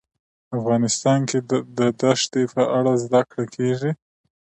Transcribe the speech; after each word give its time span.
افغانستان 0.57 1.19
کې 1.29 1.39
د 1.77 1.79
دښتې 2.01 2.43
په 2.53 2.63
اړه 2.77 2.91
زده 3.03 3.21
کړه 3.29 3.45
کېږي. 3.55 3.91